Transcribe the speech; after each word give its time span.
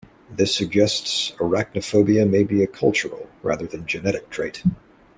This 0.31 0.55
suggests 0.55 1.29
arachnophobia 1.37 2.27
may 2.27 2.41
be 2.43 2.63
a 2.63 2.67
cultural, 2.67 3.29
rather 3.43 3.67
than 3.67 3.85
genetic 3.85 4.31
trait. 4.31 4.63